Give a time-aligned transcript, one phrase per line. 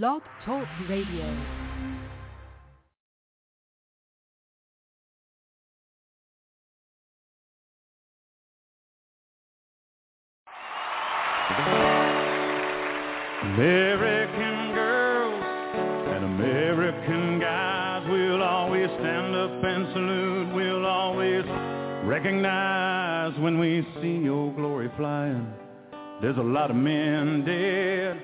[0.00, 1.26] Blog Talk Radio.
[13.42, 15.44] American girls
[16.06, 20.54] and American guys will always stand up and salute.
[20.54, 21.44] We'll always
[22.06, 25.46] recognize when we see your glory flying.
[26.22, 28.22] There's a lot of men dead,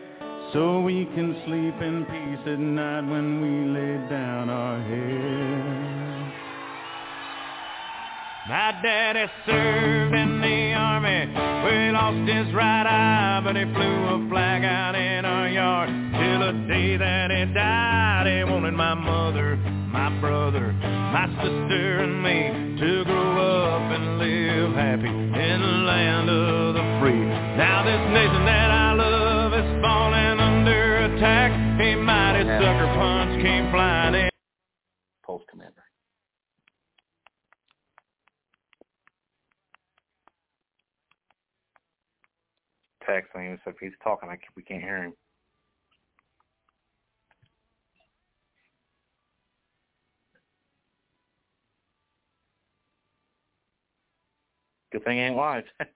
[0.53, 6.09] so we can sleep in peace at night when we lay down our heads.
[8.48, 11.27] My daddy served in the army.
[11.66, 15.91] We lost his right eye, but he flew a flag out in our yard.
[15.91, 22.23] Till the day that he died, he wanted my mother, my brother, my sister, and
[22.23, 27.27] me to grow up and live happy in the land of the free.
[32.78, 34.30] Mighty punch came flying in.
[35.24, 35.75] Post commander.
[43.08, 45.14] Texting him, so if he's talking, I can, we can't hear him.
[54.92, 55.64] Good thing he ain't live.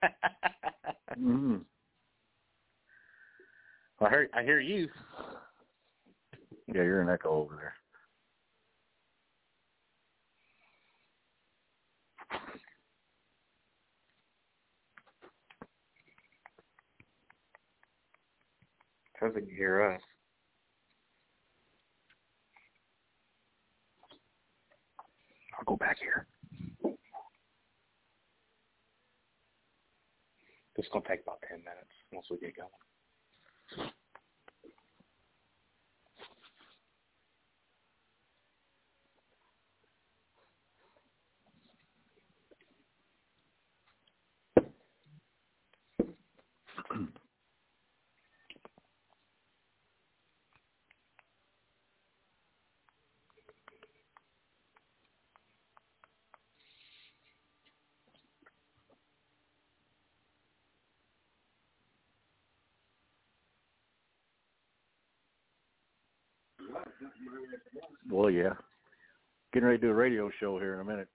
[1.19, 1.57] Mm-hmm.
[4.03, 4.89] I hear I hear you.
[6.73, 7.75] Yeah, you're an echo over there.
[19.19, 20.01] Says he can hear us.
[25.57, 26.27] I'll go back here.
[30.75, 32.69] This is gonna take about ten minutes once we get going.
[68.09, 68.53] Well, yeah.
[69.53, 71.07] Getting ready to do a radio show here in a minute.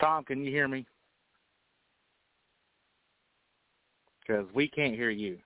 [0.00, 0.86] Tom, can you hear me?
[4.20, 5.38] Because we can't hear you.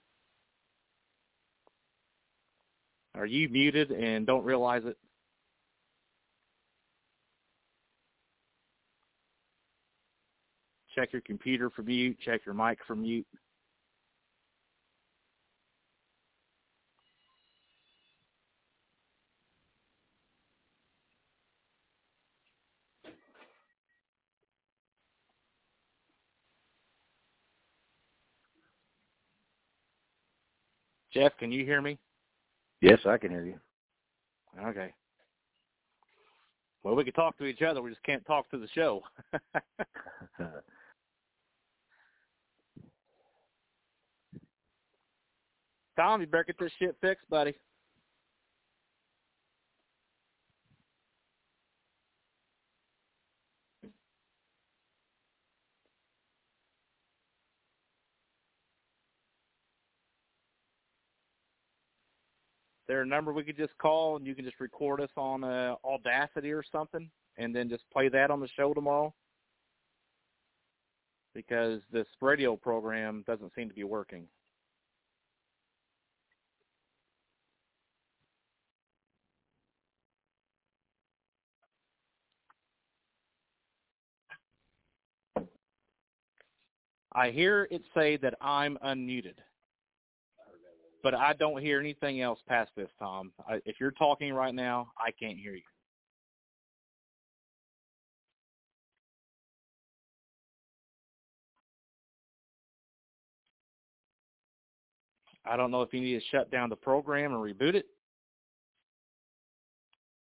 [3.17, 4.97] Are you muted and don't realize it?
[10.95, 12.17] Check your computer for mute.
[12.25, 13.27] Check your mic for mute.
[31.15, 31.97] Jeff, can you hear me?
[32.81, 33.55] Yes, I can hear you.
[34.67, 34.93] Okay.
[36.83, 37.81] Well, we can talk to each other.
[37.81, 39.03] We just can't talk to the show.
[45.97, 47.55] Tom, you better get this shit fixed, buddy.
[62.87, 65.77] There a number we could just call and you can just record us on uh,
[65.85, 69.13] Audacity or something and then just play that on the show tomorrow?
[71.35, 74.27] Because this radio program doesn't seem to be working.
[87.17, 89.35] I hear it say that I'm unmuted
[91.05, 93.31] but I don't hear anything else past this, Tom.
[93.47, 95.61] I, if you're talking right now, I can't hear you.
[105.47, 107.85] I don't know if you need to shut down the program and reboot it,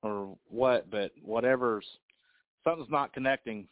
[0.03, 1.85] or what, but whatever's
[2.65, 3.69] something's not connecting